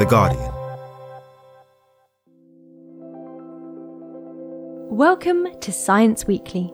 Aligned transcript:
The 0.00 0.06
Guardian. 0.06 0.50
Welcome 4.88 5.48
to 5.60 5.72
Science 5.74 6.26
Weekly. 6.26 6.72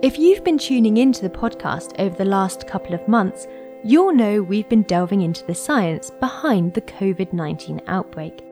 If 0.00 0.16
you've 0.16 0.44
been 0.44 0.56
tuning 0.56 0.98
into 0.98 1.22
the 1.22 1.28
podcast 1.28 1.98
over 1.98 2.14
the 2.14 2.24
last 2.24 2.68
couple 2.68 2.94
of 2.94 3.08
months, 3.08 3.48
you'll 3.82 4.14
know 4.14 4.44
we've 4.44 4.68
been 4.68 4.84
delving 4.84 5.22
into 5.22 5.44
the 5.44 5.56
science 5.56 6.12
behind 6.20 6.74
the 6.74 6.82
COVID 6.82 7.32
19 7.32 7.80
outbreak. 7.88 8.44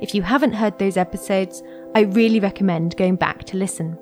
If 0.00 0.14
you 0.14 0.22
haven't 0.22 0.54
heard 0.54 0.78
those 0.78 0.96
episodes, 0.96 1.62
I 1.94 2.00
really 2.00 2.40
recommend 2.40 2.96
going 2.96 3.16
back 3.16 3.44
to 3.44 3.58
listen. 3.58 3.98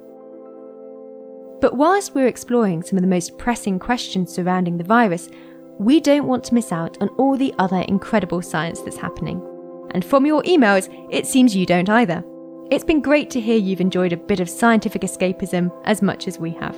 But 1.61 1.77
whilst 1.77 2.15
we're 2.15 2.29
exploring 2.29 2.85
some 2.85 2.97
of 2.97 3.03
the 3.03 3.09
most 3.09 3.39
pressing 3.39 3.81
questions 3.81 4.33
surrounding 4.33 4.79
the 4.79 4.85
virus, 4.85 5.29
we 5.79 6.01
don't 6.01 6.27
want 6.27 6.45
to 6.45 6.55
miss 6.55 6.73
out 6.73 6.97
on 7.01 7.09
all 7.11 7.37
the 7.37 7.55
other 7.59 7.81
incredible 7.89 8.43
science 8.43 8.81
that's 8.81 8.97
happening. 8.97 9.43
And 9.91 10.05
from 10.05 10.27
your 10.27 10.43
emails, 10.43 10.89
it 11.11 11.27
seems 11.27 11.55
you 11.55 11.67
don't 11.67 11.89
either. 11.89 12.25
It's 12.71 12.85
been 12.85 13.03
great 13.03 13.31
to 13.31 13.41
hear 13.41 13.57
you've 13.57 13.81
enjoyed 13.81 14.13
a 14.13 14.17
bit 14.17 14.41
of 14.41 14.49
scientific 14.49 15.03
escapism 15.03 15.71
as 15.85 16.03
much 16.03 16.29
as 16.29 16.39
we 16.39 16.53
have. 16.53 16.75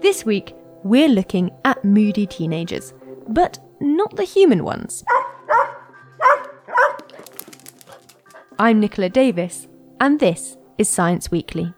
This 0.00 0.24
week, 0.24 0.54
we're 0.82 1.08
looking 1.08 1.50
at 1.64 1.84
moody 1.84 2.26
teenagers, 2.26 2.92
but 3.28 3.58
not 3.80 4.16
the 4.16 4.24
human 4.24 4.64
ones. 4.64 5.04
I'm 8.58 8.80
Nicola 8.80 9.08
Davis, 9.08 9.68
and 10.00 10.20
this 10.20 10.56
is 10.78 10.88
Science 10.88 11.30
Weekly. 11.30 11.72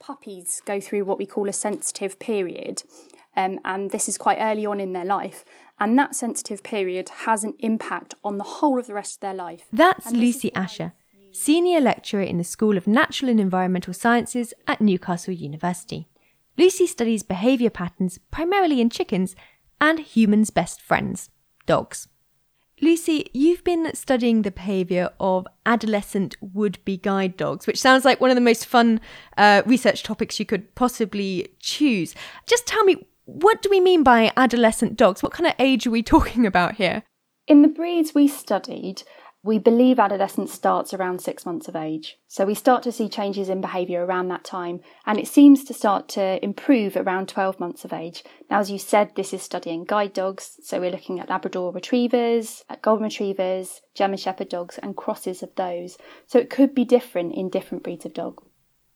Puppies 0.00 0.60
go 0.64 0.80
through 0.80 1.04
what 1.04 1.18
we 1.18 1.26
call 1.26 1.48
a 1.48 1.52
sensitive 1.52 2.18
period, 2.18 2.82
um, 3.36 3.60
and 3.64 3.90
this 3.90 4.08
is 4.08 4.18
quite 4.18 4.38
early 4.40 4.66
on 4.66 4.80
in 4.80 4.92
their 4.92 5.04
life. 5.04 5.44
And 5.78 5.98
that 5.98 6.14
sensitive 6.14 6.62
period 6.62 7.08
has 7.24 7.44
an 7.44 7.54
impact 7.60 8.14
on 8.24 8.38
the 8.38 8.44
whole 8.44 8.78
of 8.78 8.86
the 8.86 8.94
rest 8.94 9.16
of 9.16 9.20
their 9.20 9.34
life. 9.34 9.66
That's 9.72 10.10
Lucy 10.10 10.52
Asher, 10.54 10.92
Senior 11.32 11.80
Lecturer 11.80 12.22
in 12.22 12.38
the 12.38 12.44
School 12.44 12.76
of 12.76 12.86
Natural 12.86 13.30
and 13.30 13.40
Environmental 13.40 13.94
Sciences 13.94 14.52
at 14.66 14.80
Newcastle 14.80 15.32
University. 15.32 16.08
Lucy 16.58 16.86
studies 16.86 17.22
behaviour 17.22 17.70
patterns 17.70 18.18
primarily 18.30 18.80
in 18.80 18.90
chickens 18.90 19.34
and 19.80 20.00
humans' 20.00 20.50
best 20.50 20.82
friends, 20.82 21.30
dogs. 21.64 22.08
Lucy, 22.82 23.30
you've 23.34 23.62
been 23.62 23.94
studying 23.94 24.42
the 24.42 24.50
behaviour 24.50 25.10
of 25.20 25.46
adolescent 25.66 26.34
would 26.40 26.82
be 26.84 26.96
guide 26.96 27.36
dogs, 27.36 27.66
which 27.66 27.80
sounds 27.80 28.06
like 28.06 28.20
one 28.20 28.30
of 28.30 28.36
the 28.36 28.40
most 28.40 28.64
fun 28.64 29.00
uh, 29.36 29.62
research 29.66 30.02
topics 30.02 30.40
you 30.40 30.46
could 30.46 30.74
possibly 30.74 31.48
choose. 31.58 32.14
Just 32.46 32.66
tell 32.66 32.82
me, 32.84 33.06
what 33.26 33.60
do 33.60 33.68
we 33.68 33.80
mean 33.80 34.02
by 34.02 34.32
adolescent 34.36 34.96
dogs? 34.96 35.22
What 35.22 35.32
kind 35.32 35.46
of 35.46 35.54
age 35.58 35.86
are 35.86 35.90
we 35.90 36.02
talking 36.14 36.46
about 36.46 36.76
here? 36.76 37.02
In 37.46 37.62
the 37.62 37.68
breeds 37.68 38.14
we 38.14 38.28
studied, 38.28 39.02
we 39.42 39.58
believe 39.58 39.98
adolescence 39.98 40.52
starts 40.52 40.92
around 40.92 41.20
six 41.20 41.46
months 41.46 41.66
of 41.66 41.74
age. 41.74 42.18
So 42.28 42.44
we 42.44 42.54
start 42.54 42.82
to 42.82 42.92
see 42.92 43.08
changes 43.08 43.48
in 43.48 43.62
behaviour 43.62 44.04
around 44.04 44.28
that 44.28 44.44
time, 44.44 44.80
and 45.06 45.18
it 45.18 45.26
seems 45.26 45.64
to 45.64 45.74
start 45.74 46.08
to 46.10 46.42
improve 46.44 46.94
around 46.94 47.28
12 47.28 47.58
months 47.58 47.84
of 47.84 47.92
age. 47.92 48.22
Now, 48.50 48.60
as 48.60 48.70
you 48.70 48.78
said, 48.78 49.12
this 49.16 49.32
is 49.32 49.42
studying 49.42 49.84
guide 49.84 50.12
dogs, 50.12 50.58
so 50.62 50.78
we're 50.78 50.90
looking 50.90 51.20
at 51.20 51.30
Labrador 51.30 51.72
retrievers, 51.72 52.64
at 52.68 52.82
golden 52.82 53.04
retrievers, 53.04 53.80
German 53.94 54.18
Shepherd 54.18 54.50
dogs, 54.50 54.78
and 54.78 54.94
crosses 54.94 55.42
of 55.42 55.54
those. 55.54 55.96
So 56.26 56.38
it 56.38 56.50
could 56.50 56.74
be 56.74 56.84
different 56.84 57.34
in 57.34 57.48
different 57.48 57.82
breeds 57.82 58.04
of 58.04 58.12
dog. 58.12 58.42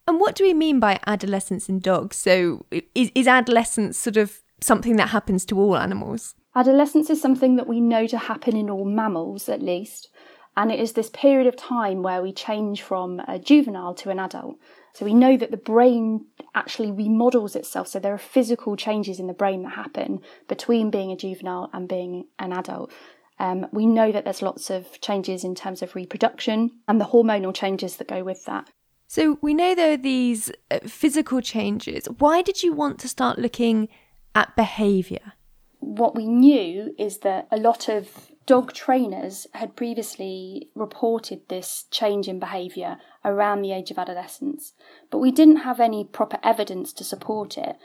And 0.06 0.20
what 0.20 0.34
do 0.34 0.44
we 0.44 0.52
mean 0.52 0.78
by 0.78 1.00
adolescence 1.06 1.70
in 1.70 1.78
dogs? 1.78 2.16
So 2.18 2.66
is, 2.94 3.10
is 3.14 3.26
adolescence 3.26 3.96
sort 3.96 4.18
of 4.18 4.42
something 4.60 4.96
that 4.96 5.08
happens 5.08 5.46
to 5.46 5.58
all 5.58 5.78
animals? 5.78 6.34
Adolescence 6.54 7.08
is 7.08 7.20
something 7.20 7.56
that 7.56 7.66
we 7.66 7.80
know 7.80 8.06
to 8.06 8.18
happen 8.18 8.56
in 8.56 8.68
all 8.68 8.84
mammals, 8.84 9.48
at 9.48 9.62
least. 9.62 10.10
And 10.56 10.70
it 10.70 10.78
is 10.78 10.92
this 10.92 11.10
period 11.10 11.46
of 11.46 11.56
time 11.56 12.02
where 12.02 12.22
we 12.22 12.32
change 12.32 12.82
from 12.82 13.20
a 13.26 13.38
juvenile 13.38 13.94
to 13.94 14.10
an 14.10 14.18
adult. 14.18 14.56
So 14.92 15.04
we 15.04 15.14
know 15.14 15.36
that 15.36 15.50
the 15.50 15.56
brain 15.56 16.26
actually 16.54 16.92
remodels 16.92 17.56
itself. 17.56 17.88
So 17.88 17.98
there 17.98 18.14
are 18.14 18.18
physical 18.18 18.76
changes 18.76 19.18
in 19.18 19.26
the 19.26 19.32
brain 19.32 19.64
that 19.64 19.70
happen 19.74 20.20
between 20.46 20.90
being 20.90 21.10
a 21.10 21.16
juvenile 21.16 21.68
and 21.72 21.88
being 21.88 22.26
an 22.38 22.52
adult. 22.52 22.92
Um, 23.40 23.66
we 23.72 23.86
know 23.86 24.12
that 24.12 24.24
there's 24.24 24.42
lots 24.42 24.70
of 24.70 25.00
changes 25.00 25.42
in 25.42 25.56
terms 25.56 25.82
of 25.82 25.96
reproduction 25.96 26.70
and 26.86 27.00
the 27.00 27.06
hormonal 27.06 27.52
changes 27.52 27.96
that 27.96 28.06
go 28.06 28.22
with 28.22 28.44
that. 28.44 28.70
So 29.08 29.38
we 29.42 29.54
know 29.54 29.74
there 29.74 29.92
are 29.92 29.96
these 29.96 30.52
uh, 30.70 30.78
physical 30.86 31.40
changes. 31.40 32.06
Why 32.18 32.42
did 32.42 32.62
you 32.62 32.72
want 32.72 33.00
to 33.00 33.08
start 33.08 33.38
looking 33.38 33.88
at 34.34 34.54
behaviour? 34.54 35.32
What 35.80 36.14
we 36.14 36.26
knew 36.26 36.94
is 36.98 37.18
that 37.18 37.48
a 37.50 37.56
lot 37.56 37.88
of 37.88 38.30
dog 38.46 38.72
trainers 38.72 39.46
had 39.54 39.76
previously 39.76 40.68
reported 40.74 41.40
this 41.48 41.86
change 41.90 42.28
in 42.28 42.38
behaviour 42.38 42.98
around 43.24 43.62
the 43.62 43.72
age 43.72 43.90
of 43.90 43.98
adolescence, 43.98 44.72
but 45.10 45.18
we 45.18 45.30
didn't 45.30 45.56
have 45.56 45.80
any 45.80 46.04
proper 46.04 46.38
evidence 46.42 46.92
to 46.92 47.04
support 47.04 47.56
it. 47.56 47.76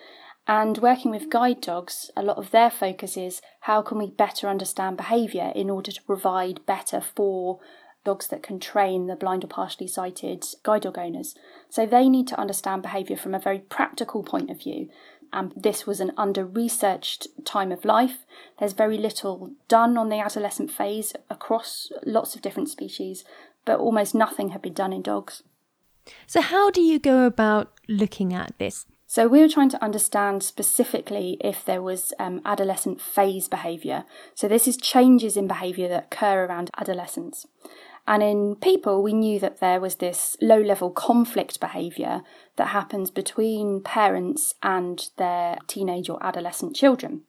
And 0.48 0.80
working 0.80 1.12
with 1.12 1.30
guide 1.30 1.62
dogs, 1.62 2.10
a 2.18 2.24
lot 2.24 2.38
of 2.38 2.52
their 2.52 2.72
focus 2.72 3.16
is 3.16 3.42
how 3.62 3.82
can 3.82 3.98
we 3.98 4.10
better 4.10 4.48
understand 4.48 4.98
behaviour 4.98 5.52
in 5.56 5.70
order 5.70 5.92
to 5.92 6.04
provide 6.04 6.66
better 6.66 7.02
for 7.02 7.60
dogs 8.04 8.28
that 8.28 8.42
can 8.42 8.60
train 8.60 9.08
the 9.08 9.16
blind 9.16 9.44
or 9.44 9.48
partially 9.48 9.88
sighted 9.88 10.44
guide 10.64 10.82
dog 10.82 10.98
owners. 10.98 11.36
So 11.70 11.86
they 11.86 12.10
need 12.10 12.28
to 12.30 12.40
understand 12.40 12.82
behaviour 12.82 13.18
from 13.18 13.36
a 13.36 13.40
very 13.40 13.60
practical 13.60 14.24
point 14.24 14.50
of 14.50 14.60
view 14.60 14.90
and 15.32 15.54
this 15.56 15.86
was 15.86 16.00
an 16.00 16.12
under 16.18 16.46
researched 16.46 17.28
time 17.46 17.72
of 17.72 17.86
life. 17.86 18.26
There's 18.60 18.74
very 18.74 18.98
little 18.98 19.52
done 19.68 19.98
on 19.98 20.10
the 20.10 20.20
adolescent 20.20 20.72
phase 20.72 21.14
across 21.30 21.92
lots 22.06 22.36
of 22.36 22.42
different 22.42 22.70
species, 22.70 23.24
but 23.66 23.80
almost 23.80 24.16
nothing 24.16 24.50
had 24.50 24.62
been 24.62 24.74
done 24.74 24.94
in 24.94 25.02
dogs. 25.02 25.44
So, 26.28 26.42
how 26.42 26.72
do 26.72 26.82
you 26.82 27.00
go 27.00 27.26
about 27.26 27.74
looking 27.88 28.34
at 28.34 28.58
this? 28.58 28.86
So, 29.06 29.28
we 29.28 29.42
were 29.42 29.50
trying 29.50 29.70
to 29.70 29.84
understand 29.84 30.44
specifically 30.44 31.38
if 31.42 31.66
there 31.66 31.82
was 31.82 32.14
um, 32.20 32.42
adolescent 32.46 33.02
phase 33.02 33.48
behaviour. 33.48 34.06
So, 34.36 34.48
this 34.48 34.68
is 34.68 34.78
changes 34.78 35.38
in 35.38 35.48
behaviour 35.48 35.88
that 35.90 36.06
occur 36.12 36.46
around 36.46 36.70
adolescence. 36.78 37.46
And 38.10 38.24
in 38.24 38.56
people, 38.56 39.04
we 39.04 39.14
knew 39.14 39.40
that 39.40 39.60
there 39.60 39.80
was 39.80 39.98
this 39.98 40.36
low 40.42 40.60
level 40.60 40.90
conflict 40.90 41.60
behaviour 41.60 42.24
that 42.56 42.70
happens 42.70 43.12
between 43.12 43.84
parents 43.84 44.56
and 44.64 45.08
their 45.18 45.60
teenage 45.68 46.10
or 46.10 46.18
adolescent 46.26 46.76
children. 46.76 47.22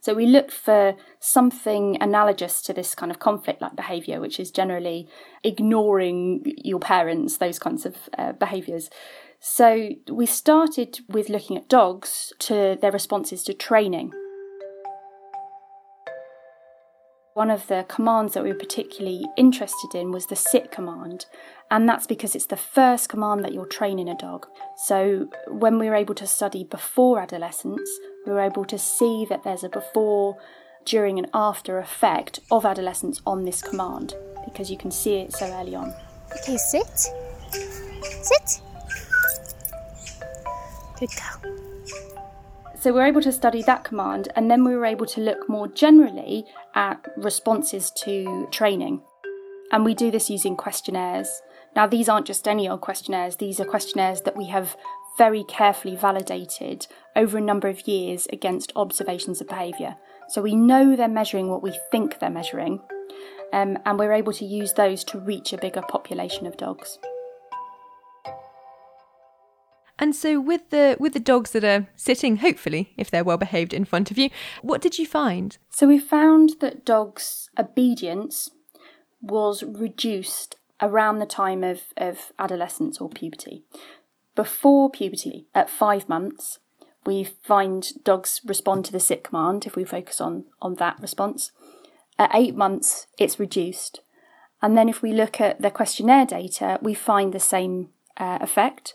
So 0.00 0.12
we 0.12 0.26
looked 0.26 0.50
for 0.50 0.96
something 1.20 1.96
analogous 2.00 2.60
to 2.62 2.72
this 2.72 2.96
kind 2.96 3.12
of 3.12 3.20
conflict 3.20 3.62
like 3.62 3.76
behaviour, 3.76 4.20
which 4.20 4.40
is 4.40 4.50
generally 4.50 5.08
ignoring 5.44 6.42
your 6.56 6.80
parents, 6.80 7.36
those 7.36 7.60
kinds 7.60 7.86
of 7.86 7.96
uh, 8.18 8.32
behaviours. 8.32 8.90
So 9.38 9.90
we 10.10 10.26
started 10.26 10.98
with 11.08 11.28
looking 11.28 11.56
at 11.56 11.68
dogs 11.68 12.32
to 12.40 12.76
their 12.80 12.90
responses 12.90 13.44
to 13.44 13.54
training. 13.54 14.12
One 17.34 17.50
of 17.50 17.66
the 17.66 17.84
commands 17.88 18.34
that 18.34 18.44
we 18.44 18.52
were 18.52 18.58
particularly 18.58 19.26
interested 19.36 19.92
in 19.92 20.12
was 20.12 20.26
the 20.26 20.36
sit 20.36 20.70
command, 20.70 21.26
and 21.68 21.88
that's 21.88 22.06
because 22.06 22.36
it's 22.36 22.46
the 22.46 22.56
first 22.56 23.08
command 23.08 23.42
that 23.44 23.52
you're 23.52 23.66
training 23.66 24.08
a 24.08 24.16
dog. 24.16 24.46
So, 24.76 25.28
when 25.48 25.80
we 25.80 25.88
were 25.88 25.96
able 25.96 26.14
to 26.14 26.28
study 26.28 26.62
before 26.62 27.18
adolescence, 27.18 27.90
we 28.24 28.32
were 28.32 28.40
able 28.40 28.64
to 28.66 28.78
see 28.78 29.26
that 29.28 29.42
there's 29.42 29.64
a 29.64 29.68
before, 29.68 30.38
during, 30.84 31.18
and 31.18 31.28
after 31.34 31.80
effect 31.80 32.38
of 32.52 32.64
adolescence 32.64 33.20
on 33.26 33.44
this 33.44 33.62
command 33.62 34.14
because 34.44 34.70
you 34.70 34.78
can 34.78 34.92
see 34.92 35.16
it 35.16 35.32
so 35.32 35.46
early 35.54 35.74
on. 35.74 35.92
Okay, 36.36 36.56
sit. 36.56 36.86
Sit. 37.50 38.60
Good 41.00 41.10
girl. 41.16 41.54
So 42.84 42.92
we 42.92 43.00
were 43.00 43.06
able 43.06 43.22
to 43.22 43.32
study 43.32 43.62
that 43.62 43.82
command, 43.82 44.28
and 44.36 44.50
then 44.50 44.62
we 44.62 44.76
were 44.76 44.84
able 44.84 45.06
to 45.06 45.20
look 45.22 45.48
more 45.48 45.68
generally 45.68 46.44
at 46.74 47.02
responses 47.16 47.90
to 48.02 48.46
training. 48.50 49.00
And 49.72 49.86
we 49.86 49.94
do 49.94 50.10
this 50.10 50.28
using 50.28 50.54
questionnaires. 50.54 51.40
Now, 51.74 51.86
these 51.86 52.10
aren't 52.10 52.26
just 52.26 52.46
any 52.46 52.68
old 52.68 52.82
questionnaires, 52.82 53.36
these 53.36 53.58
are 53.58 53.64
questionnaires 53.64 54.20
that 54.26 54.36
we 54.36 54.48
have 54.48 54.76
very 55.16 55.44
carefully 55.44 55.96
validated 55.96 56.86
over 57.16 57.38
a 57.38 57.40
number 57.40 57.68
of 57.68 57.88
years 57.88 58.26
against 58.30 58.70
observations 58.76 59.40
of 59.40 59.48
behaviour. 59.48 59.96
So 60.28 60.42
we 60.42 60.54
know 60.54 60.94
they're 60.94 61.08
measuring 61.08 61.48
what 61.48 61.62
we 61.62 61.74
think 61.90 62.18
they're 62.18 62.28
measuring, 62.28 62.82
um, 63.54 63.78
and 63.86 63.98
we're 63.98 64.12
able 64.12 64.34
to 64.34 64.44
use 64.44 64.74
those 64.74 65.04
to 65.04 65.18
reach 65.18 65.54
a 65.54 65.58
bigger 65.58 65.80
population 65.80 66.46
of 66.46 66.58
dogs. 66.58 66.98
And 70.04 70.14
so 70.14 70.38
with 70.38 70.68
the 70.68 70.98
with 71.00 71.14
the 71.14 71.18
dogs 71.18 71.52
that 71.52 71.64
are 71.64 71.88
sitting, 71.96 72.36
hopefully, 72.36 72.92
if 72.98 73.10
they're 73.10 73.24
well 73.24 73.38
behaved 73.38 73.72
in 73.72 73.86
front 73.86 74.10
of 74.10 74.18
you, 74.18 74.28
what 74.60 74.82
did 74.82 74.98
you 74.98 75.06
find? 75.06 75.56
So 75.70 75.86
we 75.86 75.98
found 75.98 76.56
that 76.60 76.84
dogs' 76.84 77.48
obedience 77.58 78.50
was 79.22 79.62
reduced 79.62 80.56
around 80.82 81.20
the 81.20 81.24
time 81.24 81.64
of, 81.64 81.84
of 81.96 82.32
adolescence 82.38 83.00
or 83.00 83.08
puberty. 83.08 83.62
Before 84.34 84.90
puberty, 84.90 85.46
at 85.54 85.70
five 85.70 86.06
months, 86.06 86.58
we 87.06 87.24
find 87.24 88.04
dogs 88.04 88.42
respond 88.44 88.84
to 88.84 88.92
the 88.92 89.00
sit 89.00 89.24
command 89.24 89.64
if 89.64 89.74
we 89.74 89.84
focus 89.84 90.20
on, 90.20 90.44
on 90.60 90.74
that 90.74 91.00
response. 91.00 91.50
At 92.18 92.34
eight 92.34 92.54
months, 92.54 93.06
it's 93.18 93.40
reduced. 93.40 94.00
And 94.60 94.76
then 94.76 94.90
if 94.90 95.00
we 95.00 95.14
look 95.14 95.40
at 95.40 95.62
the 95.62 95.70
questionnaire 95.70 96.26
data, 96.26 96.78
we 96.82 96.92
find 96.92 97.32
the 97.32 97.40
same 97.40 97.88
uh, 98.18 98.36
effect. 98.42 98.92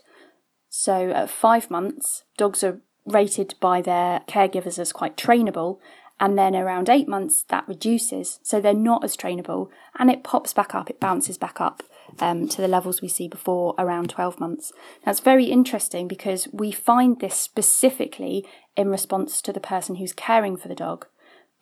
So 0.70 1.10
at 1.10 1.28
five 1.28 1.70
months, 1.70 2.22
dogs 2.36 2.64
are 2.64 2.80
rated 3.04 3.54
by 3.60 3.82
their 3.82 4.20
caregivers 4.28 4.78
as 4.78 4.92
quite 4.92 5.16
trainable. 5.16 5.78
And 6.18 6.38
then 6.38 6.54
around 6.54 6.88
eight 6.88 7.08
months, 7.08 7.44
that 7.48 7.66
reduces. 7.66 8.38
So 8.42 8.60
they're 8.60 8.74
not 8.74 9.02
as 9.02 9.16
trainable 9.16 9.68
and 9.98 10.10
it 10.10 10.22
pops 10.22 10.52
back 10.52 10.74
up, 10.74 10.88
it 10.88 11.00
bounces 11.00 11.38
back 11.38 11.60
up 11.60 11.82
um, 12.20 12.46
to 12.48 12.60
the 12.60 12.68
levels 12.68 13.00
we 13.00 13.08
see 13.08 13.26
before 13.26 13.74
around 13.78 14.10
12 14.10 14.38
months. 14.38 14.72
That's 15.04 15.20
very 15.20 15.46
interesting 15.46 16.08
because 16.08 16.46
we 16.52 16.70
find 16.70 17.20
this 17.20 17.34
specifically 17.34 18.46
in 18.76 18.88
response 18.88 19.40
to 19.42 19.52
the 19.52 19.60
person 19.60 19.96
who's 19.96 20.12
caring 20.12 20.56
for 20.56 20.68
the 20.68 20.74
dog, 20.74 21.06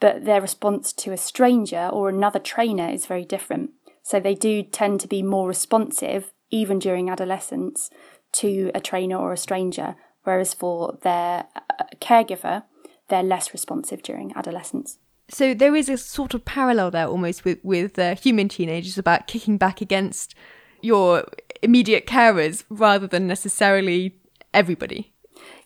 but 0.01 0.25
their 0.25 0.41
response 0.41 0.93
to 0.95 1.13
a 1.13 1.17
stranger 1.17 1.89
or 1.93 2.09
another 2.09 2.39
trainer 2.41 2.89
is 2.89 3.07
very 3.07 3.25
different. 3.25 3.71
So 4.03 4.19
they 4.19 4.35
do 4.35 4.63
tend 4.63 5.01
to 5.01 5.09
be 5.09 5.23
more 5.23 5.47
responsive, 5.47 6.33
even 6.51 6.79
during 6.79 7.11
adolescence, 7.11 7.91
to 8.33 8.71
a 8.75 8.81
trainer 8.81 9.17
or 9.17 9.33
a 9.33 9.37
stranger, 9.37 9.97
whereas 10.25 10.55
for 10.55 10.99
their 11.03 11.47
uh, 11.57 11.85
caregiver, 12.01 12.65
they're 13.09 13.23
less 13.23 13.53
responsive 13.53 14.03
during 14.03 14.33
adolescence. 14.37 14.99
So 15.31 15.55
there 15.55 15.75
is 15.77 15.89
a 15.89 15.99
sort 15.99 16.35
of 16.35 16.45
parallel 16.45 16.91
there 16.91 17.07
almost 17.07 17.45
with 17.45 17.59
with 17.63 17.99
uh, 17.99 18.15
human 18.15 18.49
teenagers 18.49 18.97
about 18.97 19.27
kicking 19.27 19.59
back 19.59 19.81
against 19.81 20.35
your 20.81 21.25
immediate 21.63 22.07
carers 22.07 22.65
rather 22.71 23.07
than 23.07 23.27
necessarily 23.27 24.17
everybody. 24.55 25.13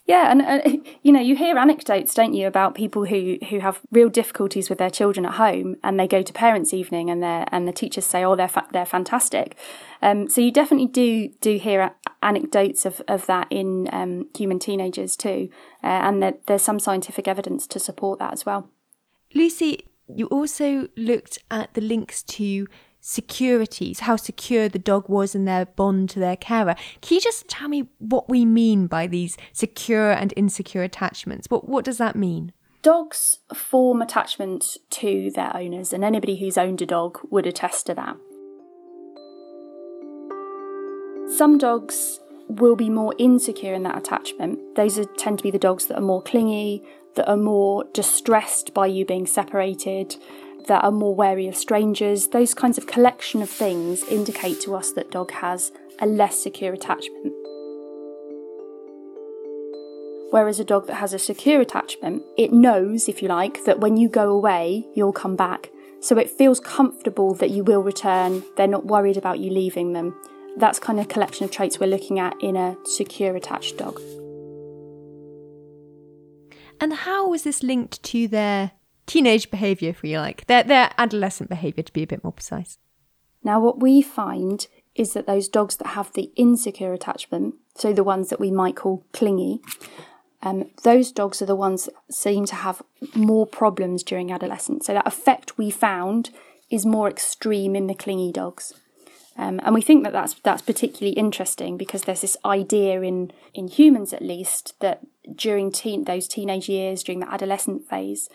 Yeah, 0.04 0.32
and 0.32 0.42
uh, 0.42 0.90
you 1.02 1.12
know, 1.12 1.20
you 1.20 1.36
hear 1.36 1.56
anecdotes, 1.56 2.14
don't 2.14 2.34
you, 2.34 2.46
about 2.46 2.74
people 2.74 3.04
who 3.06 3.38
who 3.50 3.60
have 3.60 3.80
real 3.92 4.08
difficulties 4.08 4.68
with 4.68 4.78
their 4.78 4.90
children 4.90 5.24
at 5.26 5.34
home, 5.34 5.76
and 5.84 5.98
they 5.98 6.08
go 6.08 6.22
to 6.22 6.32
parents' 6.32 6.74
evening, 6.74 7.08
and 7.08 7.24
and 7.24 7.68
the 7.68 7.72
teachers 7.72 8.04
say, 8.04 8.24
"Oh, 8.24 8.34
they're 8.34 8.48
fa- 8.48 8.68
they're 8.72 8.86
fantastic." 8.86 9.56
Um, 10.00 10.28
so 10.28 10.40
you 10.40 10.50
definitely 10.50 10.88
do 10.88 11.28
do 11.40 11.56
hear 11.56 11.94
anecdotes 12.22 12.86
of 12.86 13.02
of 13.08 13.26
that 13.26 13.46
in 13.50 13.88
um, 13.92 14.28
human 14.36 14.58
teenagers 14.58 15.16
too, 15.16 15.48
uh, 15.82 15.86
and 15.86 16.22
that 16.22 16.46
there's 16.46 16.62
some 16.62 16.78
scientific 16.78 17.28
evidence 17.28 17.66
to 17.68 17.78
support 17.78 18.18
that 18.18 18.32
as 18.32 18.46
well. 18.46 18.70
Lucy, 19.34 19.86
you 20.06 20.26
also 20.26 20.88
looked 20.96 21.38
at 21.50 21.72
the 21.74 21.80
links 21.80 22.22
to 22.22 22.66
securities, 23.00 24.00
how 24.00 24.16
secure 24.16 24.68
the 24.68 24.78
dog 24.78 25.08
was 25.08 25.34
in 25.34 25.44
their 25.44 25.66
bond 25.66 26.08
to 26.08 26.20
their 26.20 26.36
carer. 26.36 26.76
Can 27.00 27.16
you 27.16 27.20
just 27.20 27.48
tell 27.48 27.68
me 27.68 27.88
what 27.98 28.28
we 28.28 28.44
mean 28.44 28.86
by 28.86 29.06
these 29.06 29.36
secure 29.52 30.12
and 30.12 30.32
insecure 30.36 30.82
attachments? 30.82 31.48
What 31.50 31.68
what 31.68 31.84
does 31.84 31.98
that 31.98 32.16
mean? 32.16 32.52
Dogs 32.82 33.38
form 33.54 34.02
attachments 34.02 34.76
to 34.90 35.30
their 35.30 35.54
owners, 35.56 35.92
and 35.92 36.04
anybody 36.04 36.38
who's 36.38 36.58
owned 36.58 36.82
a 36.82 36.86
dog 36.86 37.18
would 37.30 37.46
attest 37.46 37.86
to 37.86 37.94
that. 37.94 38.16
Some 41.36 41.56
dogs 41.56 42.20
will 42.48 42.76
be 42.76 42.90
more 42.90 43.14
insecure 43.16 43.72
in 43.72 43.84
that 43.84 43.96
attachment. 43.96 44.76
Those 44.76 44.98
are, 44.98 45.04
tend 45.04 45.38
to 45.38 45.42
be 45.42 45.50
the 45.50 45.58
dogs 45.58 45.86
that 45.86 45.96
are 45.96 46.02
more 46.02 46.20
clingy, 46.20 46.82
that 47.14 47.26
are 47.28 47.38
more 47.38 47.84
distressed 47.94 48.74
by 48.74 48.86
you 48.86 49.06
being 49.06 49.26
separated, 49.26 50.16
that 50.68 50.84
are 50.84 50.90
more 50.90 51.14
wary 51.14 51.48
of 51.48 51.56
strangers. 51.56 52.28
Those 52.28 52.52
kinds 52.52 52.76
of 52.76 52.86
collection 52.86 53.40
of 53.40 53.48
things 53.48 54.02
indicate 54.04 54.60
to 54.62 54.74
us 54.74 54.92
that 54.92 55.10
dog 55.10 55.32
has 55.32 55.72
a 56.00 56.06
less 56.06 56.38
secure 56.42 56.74
attachment. 56.74 57.32
Whereas 60.30 60.60
a 60.60 60.64
dog 60.64 60.86
that 60.86 60.96
has 60.96 61.14
a 61.14 61.18
secure 61.18 61.62
attachment, 61.62 62.22
it 62.36 62.52
knows, 62.52 63.08
if 63.08 63.22
you 63.22 63.28
like, 63.28 63.64
that 63.64 63.80
when 63.80 63.96
you 63.96 64.08
go 64.08 64.30
away, 64.30 64.86
you'll 64.94 65.12
come 65.12 65.36
back. 65.36 65.70
So 66.00 66.18
it 66.18 66.30
feels 66.30 66.60
comfortable 66.60 67.34
that 67.34 67.50
you 67.50 67.64
will 67.64 67.82
return. 67.82 68.42
They're 68.56 68.66
not 68.66 68.86
worried 68.86 69.16
about 69.16 69.38
you 69.38 69.50
leaving 69.50 69.92
them. 69.94 70.14
That's 70.56 70.78
kind 70.78 70.98
of 70.98 71.06
a 71.06 71.08
collection 71.08 71.44
of 71.44 71.50
traits 71.50 71.80
we're 71.80 71.86
looking 71.86 72.18
at 72.18 72.34
in 72.40 72.56
a 72.56 72.76
secure 72.84 73.36
attached 73.36 73.78
dog. 73.78 74.00
And 76.80 76.92
how 76.92 77.28
was 77.28 77.44
this 77.44 77.62
linked 77.62 78.02
to 78.04 78.28
their 78.28 78.72
teenage 79.06 79.50
behaviour, 79.50 79.90
if 79.90 80.02
you 80.02 80.18
like, 80.18 80.46
their, 80.46 80.64
their 80.64 80.90
adolescent 80.98 81.48
behaviour, 81.48 81.82
to 81.82 81.92
be 81.92 82.02
a 82.02 82.06
bit 82.06 82.24
more 82.24 82.32
precise? 82.32 82.78
Now, 83.44 83.60
what 83.60 83.80
we 83.80 84.02
find 84.02 84.66
is 84.94 85.14
that 85.14 85.26
those 85.26 85.48
dogs 85.48 85.76
that 85.76 85.88
have 85.88 86.12
the 86.12 86.30
insecure 86.36 86.92
attachment, 86.92 87.54
so 87.74 87.92
the 87.92 88.04
ones 88.04 88.28
that 88.28 88.40
we 88.40 88.50
might 88.50 88.76
call 88.76 89.06
clingy, 89.12 89.60
um, 90.42 90.70
those 90.82 91.12
dogs 91.12 91.40
are 91.40 91.46
the 91.46 91.56
ones 91.56 91.84
that 91.86 91.94
seem 92.10 92.46
to 92.46 92.56
have 92.56 92.82
more 93.14 93.46
problems 93.46 94.02
during 94.02 94.32
adolescence. 94.32 94.86
So 94.86 94.92
that 94.92 95.06
effect 95.06 95.56
we 95.56 95.70
found 95.70 96.30
is 96.68 96.84
more 96.84 97.08
extreme 97.08 97.76
in 97.76 97.86
the 97.86 97.94
clingy 97.94 98.32
dogs. 98.32 98.74
Um, 99.36 99.60
and 99.64 99.74
we 99.74 99.82
think 99.82 100.04
that 100.04 100.12
that's 100.12 100.34
that's 100.34 100.62
particularly 100.62 101.16
interesting 101.16 101.76
because 101.76 102.02
there's 102.02 102.20
this 102.20 102.36
idea 102.44 103.00
in 103.00 103.32
in 103.54 103.68
humans 103.68 104.12
at 104.12 104.22
least 104.22 104.78
that 104.80 105.00
during 105.34 105.72
teen 105.72 106.04
those 106.04 106.28
teenage 106.28 106.68
years 106.68 107.02
during 107.02 107.20
the 107.20 107.32
adolescent 107.32 107.88
phase 107.88 108.28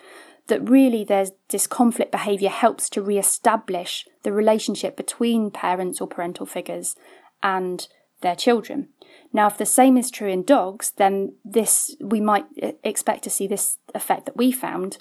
that 0.48 0.68
really 0.68 1.04
there's 1.04 1.30
this 1.50 1.66
conflict 1.66 2.10
behavior 2.10 2.48
helps 2.48 2.88
to 2.90 3.02
re-establish 3.02 4.06
the 4.22 4.32
relationship 4.32 4.96
between 4.96 5.50
parents 5.50 6.00
or 6.00 6.08
parental 6.08 6.46
figures 6.46 6.96
and 7.42 7.86
their 8.20 8.34
children. 8.34 8.88
Now, 9.32 9.46
if 9.46 9.58
the 9.58 9.66
same 9.66 9.96
is 9.96 10.10
true 10.10 10.28
in 10.28 10.42
dogs, 10.42 10.92
then 10.96 11.34
this 11.44 11.94
we 12.00 12.20
might 12.20 12.46
expect 12.82 13.24
to 13.24 13.30
see 13.30 13.46
this 13.46 13.78
effect 13.94 14.26
that 14.26 14.36
we 14.36 14.50
found, 14.50 14.98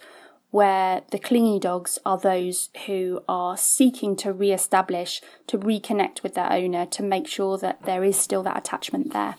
where 0.51 1.01
the 1.11 1.19
clingy 1.19 1.59
dogs 1.59 1.99
are 2.05 2.17
those 2.17 2.69
who 2.85 3.21
are 3.27 3.57
seeking 3.57 4.15
to 4.17 4.31
re-establish, 4.31 5.21
to 5.47 5.57
reconnect 5.57 6.23
with 6.23 6.35
their 6.35 6.51
owner, 6.51 6.85
to 6.85 7.03
make 7.03 7.27
sure 7.27 7.57
that 7.57 7.83
there 7.83 8.03
is 8.03 8.17
still 8.17 8.43
that 8.43 8.57
attachment 8.57 9.13
there. 9.13 9.35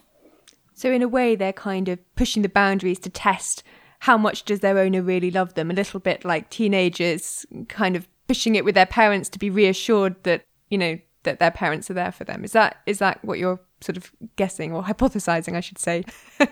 So, 0.75 0.93
in 0.93 1.03
a 1.03 1.09
way, 1.09 1.35
they're 1.35 1.53
kind 1.53 1.89
of 1.89 1.99
pushing 2.15 2.43
the 2.43 2.49
boundaries 2.49 3.01
to 3.01 3.11
test 3.11 3.63
how 4.01 4.17
much 4.17 4.45
does 4.45 4.61
their 4.61 4.79
owner 4.79 5.03
really 5.03 5.31
love 5.31 5.55
them. 5.55 5.71
A 5.71 5.75
little 5.75 5.99
bit 5.99 6.25
like 6.25 6.51
teenagers, 6.51 7.45
kind 7.69 7.97
of 7.97 8.07
pushing 8.29 8.55
it 8.55 8.65
with 8.65 8.75
their 8.75 8.87
parents 8.87 9.29
to 9.31 9.39
be 9.39 9.51
reassured 9.51 10.23
that 10.23 10.45
you 10.71 10.79
know 10.79 10.99
that 11.25 11.41
their 11.41 11.51
parents 11.51 11.91
are 11.91 11.95
there 11.95 12.13
for 12.13 12.25
them. 12.25 12.45
Is 12.45 12.53
that 12.53 12.77
is 12.87 12.99
that 12.99 13.25
what 13.25 13.39
you're 13.39 13.61
sort 13.81 13.97
of 13.97 14.13
guessing 14.37 14.73
or 14.73 14.83
hypothesizing, 14.83 15.57
I 15.57 15.61
should 15.61 15.79
say? 15.79 16.05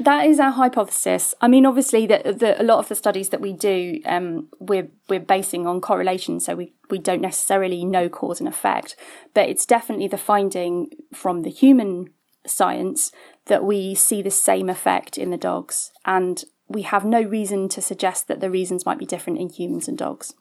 That 0.00 0.26
is 0.26 0.40
our 0.40 0.50
hypothesis. 0.50 1.34
I 1.40 1.48
mean, 1.48 1.64
obviously, 1.64 2.06
that 2.06 2.42
a 2.60 2.64
lot 2.64 2.78
of 2.78 2.88
the 2.88 2.94
studies 2.94 3.28
that 3.28 3.40
we 3.40 3.52
do, 3.52 4.00
um, 4.06 4.48
we're 4.58 4.88
we're 5.08 5.20
basing 5.20 5.66
on 5.66 5.80
correlation, 5.80 6.40
so 6.40 6.56
we 6.56 6.72
we 6.90 6.98
don't 6.98 7.20
necessarily 7.20 7.84
know 7.84 8.08
cause 8.08 8.40
and 8.40 8.48
effect, 8.48 8.96
but 9.34 9.48
it's 9.48 9.66
definitely 9.66 10.08
the 10.08 10.18
finding 10.18 10.88
from 11.12 11.42
the 11.42 11.50
human 11.50 12.10
science 12.46 13.12
that 13.46 13.64
we 13.64 13.94
see 13.94 14.20
the 14.20 14.30
same 14.30 14.68
effect 14.68 15.16
in 15.16 15.30
the 15.30 15.36
dogs, 15.36 15.92
and 16.04 16.44
we 16.68 16.82
have 16.82 17.04
no 17.04 17.22
reason 17.22 17.68
to 17.68 17.80
suggest 17.80 18.26
that 18.26 18.40
the 18.40 18.50
reasons 18.50 18.86
might 18.86 18.98
be 18.98 19.06
different 19.06 19.38
in 19.38 19.48
humans 19.48 19.86
and 19.86 19.98
dogs. 19.98 20.34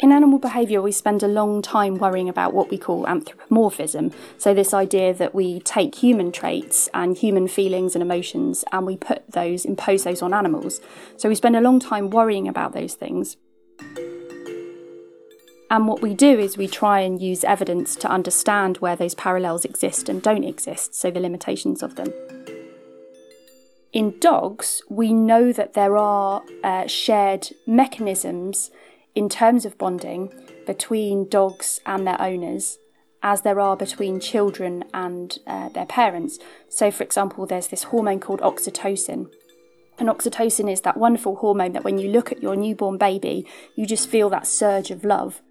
In 0.00 0.12
animal 0.12 0.38
behaviour, 0.38 0.80
we 0.80 0.92
spend 0.92 1.24
a 1.24 1.28
long 1.28 1.60
time 1.60 1.98
worrying 1.98 2.28
about 2.28 2.54
what 2.54 2.70
we 2.70 2.78
call 2.78 3.08
anthropomorphism. 3.08 4.12
So, 4.36 4.54
this 4.54 4.72
idea 4.72 5.12
that 5.14 5.34
we 5.34 5.58
take 5.60 5.96
human 5.96 6.30
traits 6.30 6.88
and 6.94 7.16
human 7.16 7.48
feelings 7.48 7.96
and 7.96 8.02
emotions 8.02 8.64
and 8.70 8.86
we 8.86 8.96
put 8.96 9.28
those, 9.32 9.64
impose 9.64 10.04
those 10.04 10.22
on 10.22 10.32
animals. 10.32 10.80
So, 11.16 11.28
we 11.28 11.34
spend 11.34 11.56
a 11.56 11.60
long 11.60 11.80
time 11.80 12.10
worrying 12.10 12.46
about 12.46 12.74
those 12.74 12.94
things. 12.94 13.36
And 15.68 15.88
what 15.88 16.00
we 16.00 16.14
do 16.14 16.38
is 16.38 16.56
we 16.56 16.68
try 16.68 17.00
and 17.00 17.20
use 17.20 17.42
evidence 17.42 17.96
to 17.96 18.08
understand 18.08 18.78
where 18.78 18.94
those 18.94 19.16
parallels 19.16 19.64
exist 19.64 20.08
and 20.08 20.22
don't 20.22 20.44
exist, 20.44 20.94
so 20.94 21.10
the 21.10 21.20
limitations 21.20 21.82
of 21.82 21.96
them. 21.96 22.12
In 23.92 24.18
dogs, 24.20 24.80
we 24.88 25.12
know 25.12 25.52
that 25.52 25.74
there 25.74 25.96
are 25.96 26.42
uh, 26.62 26.86
shared 26.86 27.48
mechanisms 27.66 28.70
in 29.14 29.28
terms 29.28 29.64
of 29.64 29.78
bonding 29.78 30.32
between 30.66 31.28
dogs 31.28 31.80
and 31.86 32.06
their 32.06 32.20
owners 32.20 32.78
as 33.22 33.42
there 33.42 33.58
are 33.58 33.76
between 33.76 34.20
children 34.20 34.84
and 34.94 35.38
uh, 35.46 35.68
their 35.70 35.86
parents. 35.86 36.38
So, 36.68 36.90
for 36.90 37.02
example, 37.02 37.46
there's 37.46 37.68
this 37.68 37.84
hormone 37.84 38.20
called 38.20 38.40
oxytocin. 38.40 39.30
And 39.98 40.08
oxytocin 40.08 40.70
is 40.70 40.82
that 40.82 40.96
wonderful 40.96 41.36
hormone 41.36 41.72
that 41.72 41.82
when 41.82 41.98
you 41.98 42.08
look 42.08 42.30
at 42.30 42.42
your 42.42 42.54
newborn 42.54 42.98
baby, 42.98 43.44
you 43.74 43.86
just 43.86 44.08
feel 44.08 44.30
that 44.30 44.46
surge 44.46 44.90
of 44.90 45.04
love. 45.04 45.42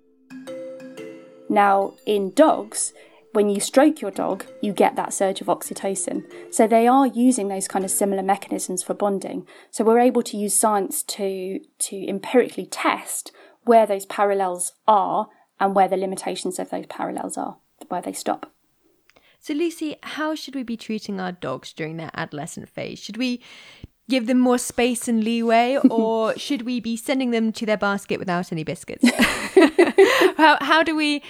Now, 1.49 1.93
in 2.05 2.31
dogs, 2.31 2.93
when 3.38 3.50
you 3.50 3.60
stroke 3.60 4.01
your 4.01 4.10
dog, 4.10 4.48
you 4.62 4.74
get 4.74 4.96
that 4.96 5.13
surge 5.13 5.41
of 5.41 5.48
oxytocin. 5.48 6.25
So 6.51 6.65
they 6.65 6.88
are 6.88 7.06
using 7.06 7.50
those 7.50 7.67
kind 7.67 7.86
of 7.86 7.91
similar 7.91 8.24
mechanisms 8.24 8.82
for 8.82 8.96
bonding. 8.96 9.46
So 9.70 9.84
we're 9.84 10.00
able 10.00 10.24
to 10.24 10.36
use 10.36 10.56
science 10.56 11.03
to 11.03 11.60
to 11.60 12.08
empirically 12.10 12.65
test 12.65 13.32
where 13.63 13.86
those 13.86 14.08
parallels 14.08 14.74
are 14.88 15.27
and 15.60 15.75
where 15.75 15.88
the 15.88 15.98
limitations 15.98 16.58
of 16.58 16.72
those 16.72 16.88
parallels 16.88 17.38
are, 17.38 17.58
where 17.89 18.01
they 18.01 18.12
stop. 18.12 18.51
So, 19.39 19.53
Lucy, 19.53 19.98
how 20.01 20.34
should 20.34 20.56
we 20.56 20.63
be 20.63 20.75
treating 20.75 21.20
our 21.20 21.32
dogs 21.32 21.74
during 21.74 21.98
their 21.98 22.10
adolescent 22.15 22.67
phase? 22.70 22.98
Should 22.98 23.17
we 23.17 23.44
give 24.10 24.25
them 24.25 24.39
more 24.39 24.58
space 24.58 25.08
and 25.08 25.24
leeway, 25.24 25.77
or 25.91 26.36
should 26.38 26.63
we 26.63 26.79
be 26.79 26.98
sending 26.98 27.29
them 27.29 27.51
to 27.51 27.67
their 27.67 27.77
basket 27.77 28.17
without 28.17 28.51
any 28.51 28.63
biscuits? 28.63 29.08
how, 30.38 30.58
how 30.62 30.82
do 30.82 30.96
we, 30.96 31.22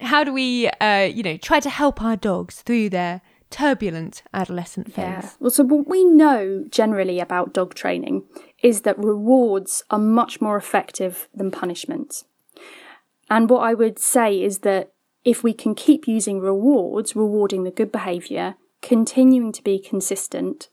how 0.00 0.24
do 0.24 0.32
we, 0.32 0.68
uh, 0.80 1.10
you 1.12 1.22
know, 1.22 1.36
try 1.36 1.60
to 1.60 1.70
help 1.70 2.02
our 2.02 2.16
dogs 2.16 2.62
through 2.62 2.90
their 2.90 3.22
turbulent 3.50 4.22
adolescent 4.32 4.92
phase? 4.92 5.04
Yeah. 5.04 5.30
Well, 5.40 5.50
so 5.50 5.64
what 5.64 5.88
we 5.88 6.04
know 6.04 6.64
generally 6.68 7.20
about 7.20 7.52
dog 7.52 7.74
training 7.74 8.24
is 8.62 8.82
that 8.82 8.98
rewards 8.98 9.84
are 9.90 9.98
much 9.98 10.40
more 10.40 10.56
effective 10.56 11.28
than 11.34 11.50
punishment. 11.50 12.24
And 13.28 13.50
what 13.50 13.60
I 13.60 13.74
would 13.74 13.98
say 13.98 14.42
is 14.42 14.60
that 14.60 14.92
if 15.24 15.42
we 15.42 15.52
can 15.52 15.74
keep 15.74 16.06
using 16.06 16.40
rewards, 16.40 17.16
rewarding 17.16 17.64
the 17.64 17.70
good 17.70 17.90
behaviour, 17.90 18.54
continuing 18.82 19.52
to 19.52 19.62
be 19.62 19.78
consistent 19.78 20.68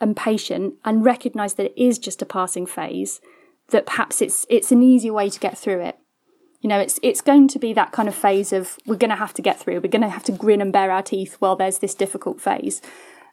and 0.00 0.16
patient, 0.16 0.74
and 0.84 1.04
recognise 1.04 1.54
that 1.54 1.66
it 1.66 1.74
is 1.76 1.98
just 1.98 2.22
a 2.22 2.26
passing 2.26 2.66
phase, 2.66 3.20
that 3.68 3.86
perhaps 3.86 4.22
it's 4.22 4.46
it's 4.48 4.72
an 4.72 4.82
easier 4.82 5.12
way 5.12 5.28
to 5.28 5.38
get 5.38 5.58
through 5.58 5.80
it. 5.80 5.98
You 6.62 6.68
know, 6.68 6.78
it's 6.78 6.98
it's 7.02 7.20
going 7.20 7.48
to 7.48 7.58
be 7.58 7.72
that 7.72 7.90
kind 7.90 8.08
of 8.08 8.14
phase 8.14 8.52
of 8.52 8.78
we're 8.86 8.96
going 8.96 9.10
to 9.10 9.16
have 9.16 9.34
to 9.34 9.42
get 9.42 9.58
through. 9.58 9.80
We're 9.80 9.88
going 9.88 10.02
to 10.02 10.08
have 10.08 10.22
to 10.24 10.32
grin 10.32 10.60
and 10.60 10.72
bear 10.72 10.92
our 10.92 11.02
teeth 11.02 11.36
while 11.40 11.56
there's 11.56 11.80
this 11.80 11.94
difficult 11.94 12.40
phase. 12.40 12.80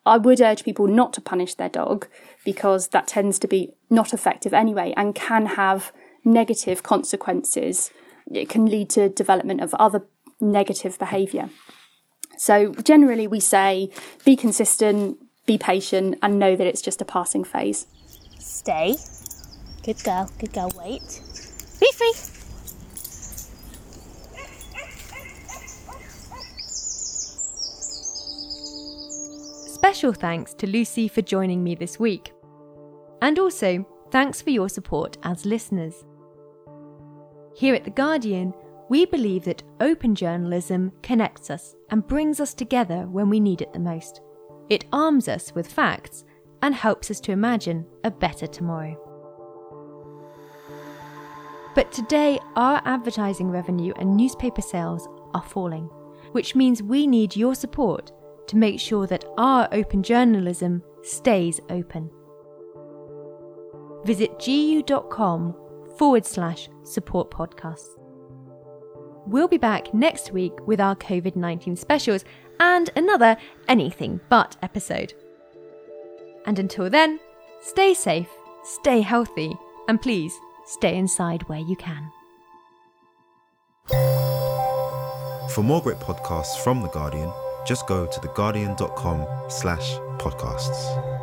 I 0.05 0.17
would 0.17 0.41
urge 0.41 0.63
people 0.63 0.87
not 0.87 1.13
to 1.13 1.21
punish 1.21 1.53
their 1.53 1.69
dog 1.69 2.07
because 2.43 2.87
that 2.87 3.07
tends 3.07 3.37
to 3.39 3.47
be 3.47 3.73
not 3.89 4.13
effective 4.13 4.53
anyway 4.53 4.93
and 4.97 5.13
can 5.13 5.45
have 5.45 5.91
negative 6.25 6.81
consequences. 6.81 7.91
It 8.31 8.49
can 8.49 8.65
lead 8.65 8.89
to 8.91 9.09
development 9.09 9.61
of 9.61 9.75
other 9.75 10.07
negative 10.41 10.97
behaviour. 10.97 11.49
So 12.37 12.73
generally, 12.73 13.27
we 13.27 13.39
say 13.39 13.91
be 14.25 14.35
consistent, 14.35 15.17
be 15.45 15.59
patient, 15.59 16.17
and 16.23 16.39
know 16.39 16.55
that 16.55 16.65
it's 16.65 16.81
just 16.81 17.01
a 17.01 17.05
passing 17.05 17.43
phase. 17.43 17.85
Stay. 18.39 18.95
Good 19.83 20.03
girl. 20.03 20.31
Good 20.39 20.53
girl. 20.53 20.71
Wait. 20.75 21.21
Be 21.79 21.91
free. 21.91 22.38
Special 29.89 30.13
thanks 30.13 30.53
to 30.53 30.69
Lucy 30.69 31.07
for 31.07 31.23
joining 31.23 31.63
me 31.63 31.73
this 31.73 31.99
week. 31.99 32.31
And 33.23 33.39
also, 33.39 33.83
thanks 34.11 34.39
for 34.39 34.51
your 34.51 34.69
support 34.69 35.17
as 35.23 35.47
listeners. 35.47 36.05
Here 37.55 37.73
at 37.73 37.85
The 37.85 37.89
Guardian, 37.89 38.53
we 38.87 39.07
believe 39.07 39.45
that 39.45 39.63
open 39.79 40.13
journalism 40.13 40.91
connects 41.01 41.49
us 41.49 41.75
and 41.89 42.05
brings 42.05 42.39
us 42.39 42.53
together 42.53 43.07
when 43.07 43.31
we 43.31 43.39
need 43.39 43.63
it 43.63 43.73
the 43.73 43.79
most. 43.79 44.21
It 44.69 44.85
arms 44.93 45.27
us 45.27 45.55
with 45.55 45.65
facts 45.65 46.23
and 46.61 46.75
helps 46.75 47.09
us 47.09 47.19
to 47.21 47.31
imagine 47.31 47.83
a 48.03 48.11
better 48.11 48.45
tomorrow. 48.45 48.95
But 51.73 51.91
today, 51.91 52.37
our 52.55 52.79
advertising 52.85 53.49
revenue 53.49 53.93
and 53.97 54.15
newspaper 54.15 54.61
sales 54.61 55.09
are 55.33 55.41
falling, 55.41 55.89
which 56.33 56.53
means 56.53 56.83
we 56.83 57.07
need 57.07 57.35
your 57.35 57.55
support 57.55 58.11
to 58.49 58.57
make 58.57 58.79
sure 58.79 59.05
that 59.07 59.25
our 59.37 59.69
open 59.71 60.01
journalism 60.01 60.81
stays 61.03 61.59
open. 61.69 62.09
Visit 64.05 64.39
gu.com 64.39 65.55
forward 65.97 66.25
slash 66.25 66.67
support 66.83 67.29
podcasts. 67.29 67.95
We'll 69.27 69.47
be 69.47 69.59
back 69.59 69.93
next 69.93 70.31
week 70.31 70.53
with 70.65 70.79
our 70.79 70.95
COVID 70.95 71.35
19 71.35 71.75
specials 71.75 72.25
and 72.59 72.89
another 72.95 73.37
anything 73.67 74.19
but 74.29 74.57
episode. 74.63 75.13
And 76.47 76.57
until 76.57 76.89
then, 76.89 77.19
stay 77.61 77.93
safe, 77.93 78.29
stay 78.63 79.01
healthy, 79.01 79.53
and 79.87 80.01
please 80.01 80.33
stay 80.65 80.97
inside 80.97 81.43
where 81.43 81.59
you 81.59 81.75
can. 81.75 82.09
For 85.53 85.63
more 85.63 85.81
great 85.83 85.97
podcasts 85.97 86.57
from 86.63 86.81
The 86.81 86.89
Guardian, 86.89 87.31
just 87.65 87.87
go 87.87 88.05
to 88.05 88.19
theguardian.com 88.19 89.25
slash 89.49 89.95
podcasts. 90.17 91.18